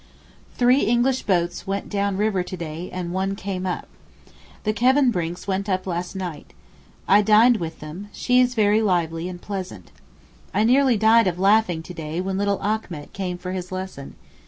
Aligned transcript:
Three 0.55 0.79
English 0.79 1.21
boats 1.21 1.67
went 1.67 1.87
down 1.87 2.17
river 2.17 2.41
to 2.41 2.57
day 2.57 2.89
and 2.91 3.13
one 3.13 3.35
came 3.35 3.67
up. 3.67 3.87
The 4.63 4.73
Kevenbrincks 4.73 5.45
went 5.45 5.69
up 5.69 5.85
last 5.85 6.15
night. 6.15 6.53
I 7.07 7.21
dined 7.21 7.57
with 7.57 7.81
them, 7.81 8.09
she 8.11 8.41
is 8.41 8.55
very 8.55 8.81
lively 8.81 9.29
and 9.29 9.39
pleasant. 9.39 9.91
I 10.55 10.63
nearly 10.63 10.97
died 10.97 11.27
of 11.27 11.37
laughing 11.37 11.83
to 11.83 11.93
day 11.93 12.19
when 12.19 12.39
little 12.39 12.57
Achmet 12.63 13.13
came 13.13 13.37
for 13.37 13.51
his 13.51 13.71
lesson. 13.71 14.15